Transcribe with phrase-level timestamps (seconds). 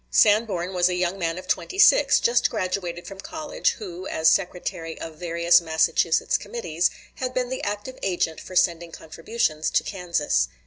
[0.09, 4.99] Sanborn was a young man of twenty six, just graduated from college, who, as secretary
[4.99, 10.47] of various Massachusetts committees, had been the active agent for sending contributions to Kansas.